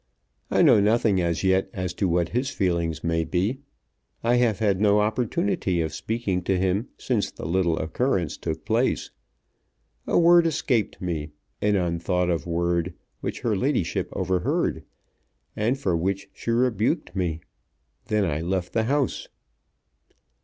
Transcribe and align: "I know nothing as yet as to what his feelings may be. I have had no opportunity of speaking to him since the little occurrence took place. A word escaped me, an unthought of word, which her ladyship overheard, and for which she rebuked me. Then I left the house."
"I 0.49 0.63
know 0.63 0.79
nothing 0.79 1.21
as 1.21 1.43
yet 1.43 1.69
as 1.75 1.93
to 1.93 2.07
what 2.07 2.29
his 2.29 2.49
feelings 2.49 3.03
may 3.03 3.23
be. 3.23 3.59
I 4.23 4.37
have 4.37 4.57
had 4.57 4.81
no 4.81 4.99
opportunity 4.99 5.79
of 5.79 5.93
speaking 5.93 6.41
to 6.45 6.57
him 6.57 6.87
since 6.97 7.29
the 7.29 7.45
little 7.45 7.77
occurrence 7.77 8.35
took 8.35 8.65
place. 8.65 9.11
A 10.07 10.17
word 10.17 10.47
escaped 10.47 11.01
me, 11.03 11.33
an 11.61 11.75
unthought 11.75 12.31
of 12.31 12.47
word, 12.47 12.95
which 13.19 13.41
her 13.41 13.55
ladyship 13.55 14.09
overheard, 14.13 14.83
and 15.55 15.77
for 15.77 15.95
which 15.95 16.31
she 16.33 16.49
rebuked 16.49 17.15
me. 17.15 17.41
Then 18.07 18.25
I 18.25 18.41
left 18.41 18.73
the 18.73 18.85
house." 18.85 19.27